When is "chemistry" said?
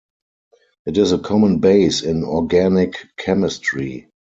3.17-4.09